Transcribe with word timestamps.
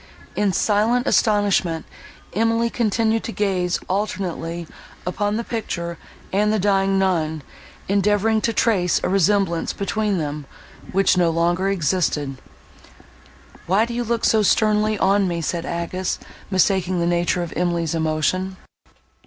In 0.35 0.51
silent 0.51 1.05
astonishment, 1.05 1.85
Emily 2.33 2.71
continued 2.71 3.23
to 3.25 3.31
gaze 3.31 3.79
alternately 3.87 4.65
upon 5.05 5.37
the 5.37 5.43
picture 5.43 5.99
and 6.33 6.51
the 6.51 6.57
dying 6.57 6.97
nun, 6.97 7.43
endeavouring 7.87 8.41
to 8.41 8.51
trace 8.51 8.99
a 9.03 9.09
resemblance 9.09 9.73
between 9.73 10.17
them, 10.17 10.47
which 10.91 11.17
no 11.17 11.29
longer 11.29 11.69
existed. 11.69 12.37
"Why 13.67 13.85
do 13.85 13.93
you 13.93 14.03
look 14.03 14.25
so 14.25 14.41
sternly 14.41 14.97
on 14.97 15.27
me?" 15.27 15.39
said 15.39 15.67
Agnes, 15.67 16.17
mistaking 16.49 16.99
the 16.99 17.05
nature 17.05 17.43
of 17.43 17.53
Emily's 17.55 17.93
emotion. 17.93 18.57